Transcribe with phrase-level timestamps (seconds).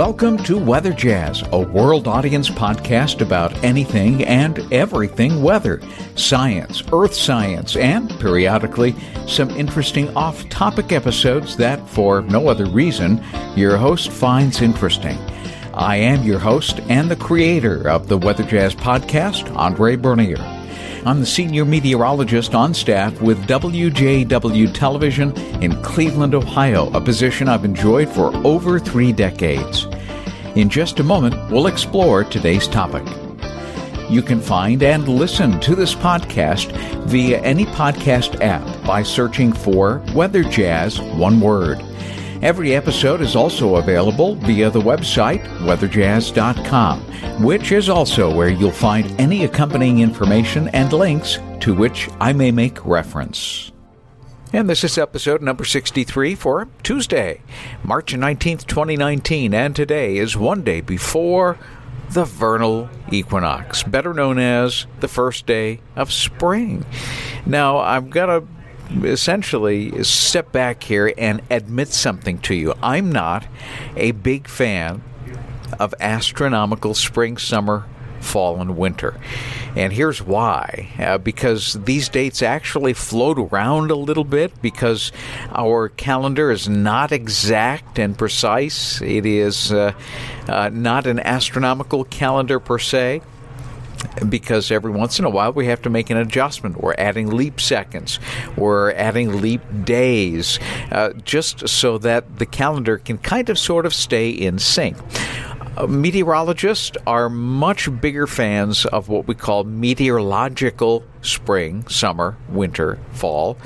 [0.00, 5.82] Welcome to Weather Jazz, a world audience podcast about anything and everything weather,
[6.16, 8.94] science, earth science, and periodically
[9.26, 13.22] some interesting off topic episodes that, for no other reason,
[13.54, 15.18] your host finds interesting.
[15.74, 20.59] I am your host and the creator of the Weather Jazz podcast, Andre Bernier.
[21.06, 27.64] I'm the senior meteorologist on staff with WJW Television in Cleveland, Ohio, a position I've
[27.64, 29.86] enjoyed for over three decades.
[30.56, 33.02] In just a moment, we'll explore today's topic.
[34.10, 36.70] You can find and listen to this podcast
[37.06, 41.82] via any podcast app by searching for Weather Jazz, one word.
[42.42, 49.20] Every episode is also available via the website weatherjazz.com, which is also where you'll find
[49.20, 53.72] any accompanying information and links to which I may make reference.
[54.54, 57.42] And this is episode number 63 for Tuesday,
[57.84, 61.58] March 19th, 2019, and today is one day before
[62.08, 66.86] the vernal equinox, better known as the first day of spring.
[67.44, 68.44] Now, I've got to
[69.02, 72.74] essentially step back here and admit something to you.
[72.82, 73.46] I'm not
[73.96, 75.02] a big fan
[75.78, 77.86] of astronomical spring, summer,
[78.20, 79.18] fall, and winter.
[79.76, 85.12] And here's why uh, because these dates actually float around a little bit because
[85.54, 89.00] our calendar is not exact and precise.
[89.00, 89.92] It is uh,
[90.48, 93.22] uh, not an astronomical calendar per se
[94.28, 96.80] because every once in a while we have to make an adjustment.
[96.80, 98.18] We're adding leap seconds,
[98.56, 100.58] we're adding leap days,
[100.90, 104.96] uh, just so that the calendar can kind of sort of stay in sync.
[105.76, 113.56] Uh, meteorologists are much bigger fans of what we call meteorological spring, summer, winter, fall.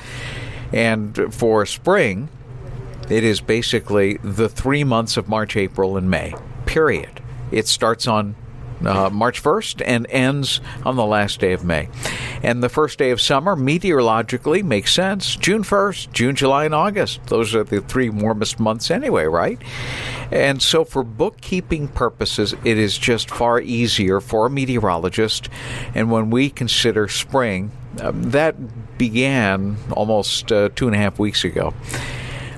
[0.72, 2.28] And for spring,
[3.08, 6.34] it is basically the three months of March, April, and May,
[6.66, 7.20] period.
[7.50, 8.34] It starts on
[8.86, 11.88] uh, March 1st and ends on the last day of May.
[12.42, 15.36] And the first day of summer, meteorologically, makes sense.
[15.36, 17.24] June 1st, June, July, and August.
[17.26, 19.60] Those are the three warmest months anyway, right?
[20.30, 25.48] And so, for bookkeeping purposes, it is just far easier for a meteorologist.
[25.94, 27.70] And when we consider spring,
[28.00, 31.74] um, that began almost uh, two and a half weeks ago.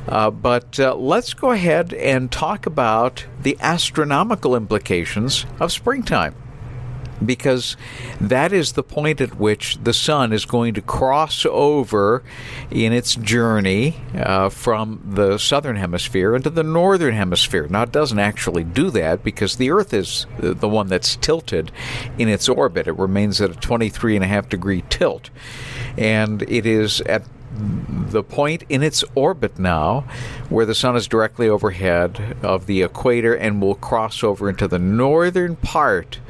[0.09, 6.35] Uh, but uh, let's go ahead and talk about the astronomical implications of springtime.
[7.25, 7.79] Because
[8.21, 12.23] that is the point at which the sun is going to cross over
[12.71, 17.69] in its journey uh, from the southern hemisphere into the northern hemisphere.
[17.69, 21.73] Now, it doesn't actually do that because the Earth is the one that's tilted
[22.19, 22.87] in its orbit.
[22.87, 25.31] It remains at a 23 and a half degree tilt.
[25.97, 27.23] And it is at
[28.11, 30.03] the point in its orbit now
[30.49, 34.79] where the sun is directly overhead of the equator and will cross over into the
[34.79, 36.21] northern part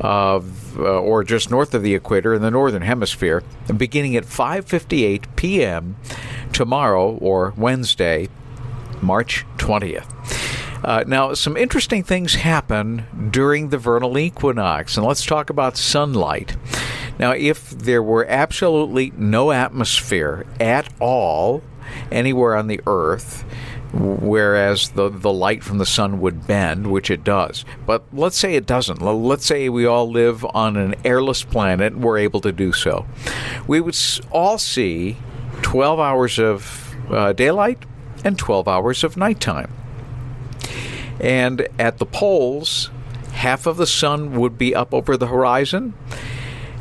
[0.00, 3.42] of uh, or just north of the equator in the northern hemisphere
[3.76, 5.96] beginning at 5:58 p.m.
[6.52, 8.28] tomorrow or Wednesday
[9.02, 10.14] March 20th.
[10.84, 16.56] Uh, now, some interesting things happen during the vernal equinox, and let's talk about sunlight.
[17.18, 21.62] Now, if there were absolutely no atmosphere at all
[22.12, 23.44] anywhere on the Earth,
[23.92, 27.64] whereas the, the light from the sun would bend, which it does.
[27.86, 29.00] But let's say it doesn't.
[29.00, 33.06] Let's say we all live on an airless planet and we're able to do so.
[33.66, 33.96] We would
[34.30, 35.16] all see
[35.62, 37.84] 12 hours of uh, daylight
[38.24, 39.72] and 12 hours of nighttime.
[41.20, 42.90] And at the poles,
[43.32, 45.94] half of the sun would be up over the horizon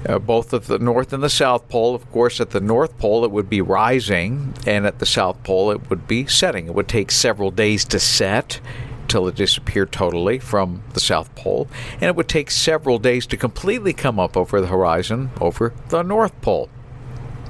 [0.05, 1.95] uh, both at the North and the South Pole.
[1.95, 5.71] Of course, at the North Pole, it would be rising, and at the South Pole,
[5.71, 6.67] it would be setting.
[6.67, 8.59] It would take several days to set
[9.07, 13.37] till it disappeared totally from the South Pole, and it would take several days to
[13.37, 16.69] completely come up over the horizon over the North Pole.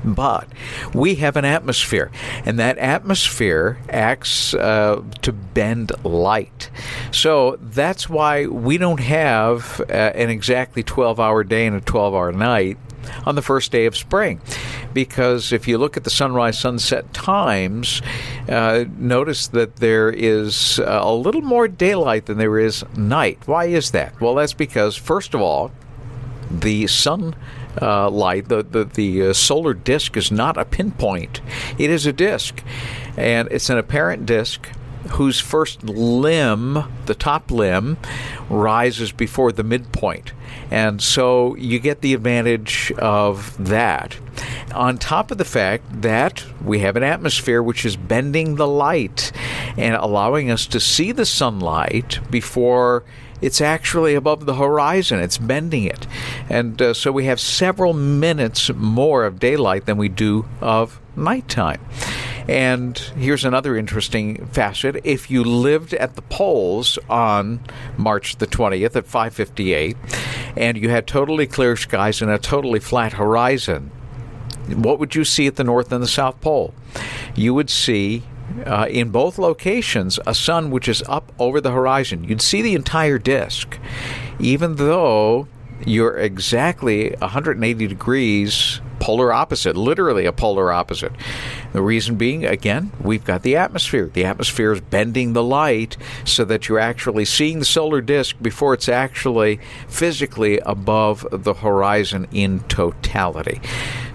[0.04, 0.48] But
[0.94, 2.12] we have an atmosphere,
[2.46, 6.70] and that atmosphere acts uh, to bend light.
[7.12, 12.14] So that's why we don't have uh, an exactly 12 hour day and a 12
[12.14, 12.78] hour night
[13.26, 14.42] on the first day of spring.
[14.94, 18.02] Because if you look at the sunrise sunset times,
[18.50, 23.40] uh, notice that there is uh, a little more daylight than there is night.
[23.46, 24.20] Why is that?
[24.20, 25.72] Well, that's because, first of all,
[26.50, 27.36] the sun
[27.82, 31.42] uh, light, the the, the uh, solar disk is not a pinpoint;
[31.78, 32.64] it is a disk,
[33.16, 34.70] and it's an apparent disk
[35.12, 37.98] whose first limb, the top limb,
[38.50, 40.34] rises before the midpoint.
[40.70, 44.18] And so you get the advantage of that.
[44.76, 49.32] On top of the fact that we have an atmosphere which is bending the light.
[49.78, 53.04] And allowing us to see the sunlight before
[53.42, 55.20] it's actually above the horizon.
[55.20, 56.08] It's bending it.
[56.50, 61.80] And uh, so we have several minutes more of daylight than we do of nighttime.
[62.48, 65.02] And here's another interesting facet.
[65.04, 67.60] If you lived at the poles on
[67.98, 69.98] March the 20th at 558
[70.56, 73.92] and you had totally clear skies and a totally flat horizon,
[74.68, 76.74] what would you see at the North and the South Pole?
[77.36, 78.24] You would see
[78.66, 82.24] uh, in both locations a sun which is up over the horizon.
[82.24, 83.78] You'd see the entire disk,
[84.40, 85.48] even though
[85.86, 91.12] you're exactly 180 degrees polar opposite, literally a polar opposite.
[91.74, 94.10] The reason being, again, we've got the atmosphere.
[94.12, 98.74] The atmosphere is bending the light so that you're actually seeing the solar disk before
[98.74, 103.62] it's actually physically above the horizon in totality.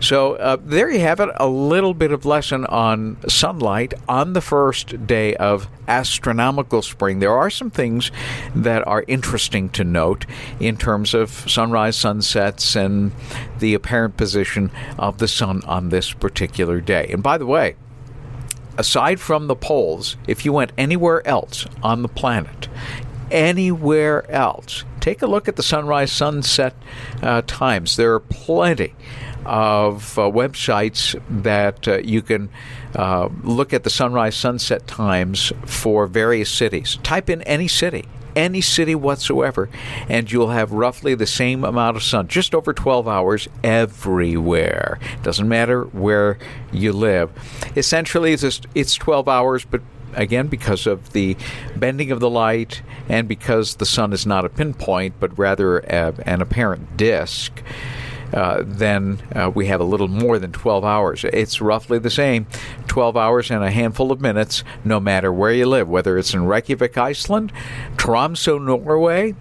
[0.02, 4.40] So uh, there you have it, a little bit of lesson on sunlight on the
[4.40, 7.20] first day of astronomical spring.
[7.20, 8.10] There are some things
[8.52, 10.26] that are interesting to note
[10.58, 13.12] in terms of sunrise, sunsets, and
[13.60, 17.06] the apparent position of the sun on this particular day.
[17.12, 17.76] And by the way,
[18.76, 22.66] aside from the poles, if you went anywhere else on the planet,
[23.30, 26.74] anywhere else, take a look at the sunrise sunset
[27.22, 27.94] uh, times.
[27.94, 28.96] There are plenty
[29.44, 32.48] of uh, websites that uh, you can
[32.94, 36.98] uh, look at the sunrise sunset times for various cities.
[37.02, 38.04] Type in any city,
[38.36, 39.68] any city whatsoever,
[40.08, 44.98] and you'll have roughly the same amount of sun, just over 12 hours everywhere.
[45.22, 46.38] Doesn't matter where
[46.72, 47.30] you live.
[47.76, 49.80] Essentially, it's, just, it's 12 hours, but
[50.14, 51.36] again because of the
[51.76, 56.14] bending of the light and because the sun is not a pinpoint but rather a,
[56.26, 57.62] an apparent disk
[58.32, 61.24] uh, then uh, we have a little more than 12 hours.
[61.24, 62.46] It's roughly the same
[62.88, 66.44] 12 hours and a handful of minutes, no matter where you live, whether it's in
[66.44, 67.52] Reykjavik, Iceland,
[67.96, 69.34] Tromsø, Norway,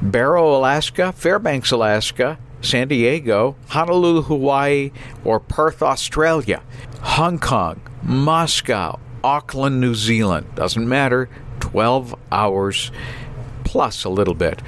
[0.00, 4.90] Barrow, Alaska, Fairbanks, Alaska, San Diego, Honolulu, Hawaii,
[5.24, 6.62] or Perth, Australia,
[7.00, 10.46] Hong Kong, Moscow, Auckland, New Zealand.
[10.54, 11.28] Doesn't matter.
[11.60, 12.90] 12 hours
[13.64, 14.62] plus a little bit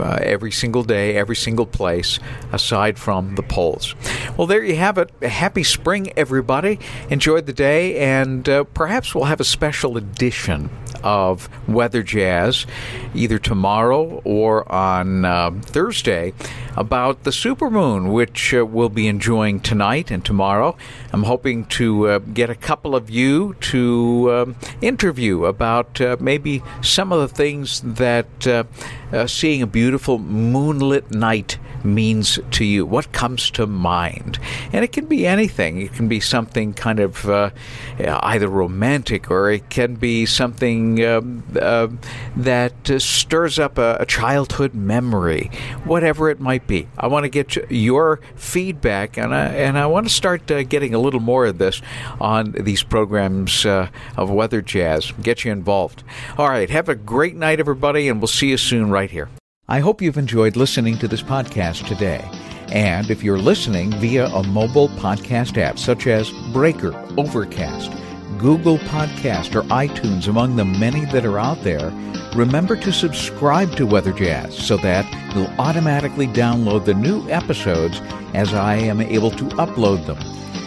[0.00, 2.18] uh, every single day, every single place,
[2.52, 3.94] aside from the poles.
[4.36, 5.10] Well, there you have it.
[5.22, 6.78] Happy spring, everybody.
[7.10, 10.70] Enjoy the day, and uh, perhaps we'll have a special edition
[11.02, 12.66] of Weather Jazz
[13.14, 16.32] either tomorrow or on uh, Thursday
[16.76, 20.76] about the supermoon, which uh, we'll be enjoying tonight and tomorrow.
[21.12, 26.62] I'm hoping to uh, get a couple of you to um, interview about uh, maybe
[26.80, 28.64] some of the things that uh,
[29.12, 32.86] uh, seeing a beautiful moonlit night means to you?
[32.86, 34.38] What comes to mind?
[34.72, 35.80] And it can be anything.
[35.80, 37.50] It can be something kind of uh,
[37.98, 41.88] either romantic or it can be something um, uh,
[42.36, 45.50] that uh, stirs up a, a, childhood memory,
[45.84, 46.86] whatever it might be.
[46.98, 50.94] I want to get your feedback and I, and I want to start uh, getting
[50.94, 51.80] a little more of this
[52.20, 55.12] on these programs uh, of Weather Jazz.
[55.22, 56.02] Get you involved.
[56.38, 56.68] All right.
[56.70, 59.28] Have a great night, everybody, and we'll see you soon right here.
[59.68, 62.28] I hope you've enjoyed listening to this podcast today.
[62.72, 67.92] And if you're listening via a mobile podcast app such as Breaker, Overcast,
[68.38, 71.92] Google Podcast, or iTunes, among the many that are out there,
[72.34, 78.00] remember to subscribe to Weather Jazz so that you'll automatically download the new episodes
[78.34, 80.18] as I am able to upload them.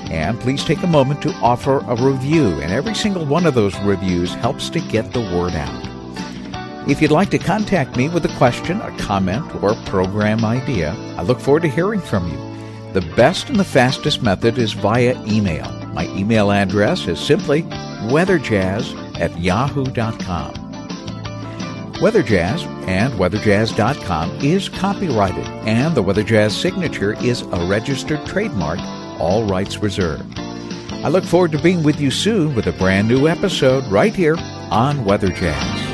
[0.09, 3.77] And please take a moment to offer a review, and every single one of those
[3.81, 5.94] reviews helps to get the word out.
[6.87, 11.23] If you'd like to contact me with a question, a comment, or program idea, I
[11.23, 12.93] look forward to hearing from you.
[12.93, 15.71] The best and the fastest method is via email.
[15.93, 17.63] My email address is simply
[18.11, 20.53] weatherjazz at yahoo.com.
[21.95, 28.79] WeatherJazz and weatherjazz.com is copyrighted, and the WeatherJazz signature is a registered trademark,
[29.19, 30.37] all rights reserved.
[30.37, 34.35] I look forward to being with you soon with a brand new episode right here
[34.69, 35.84] on Weather Jazz.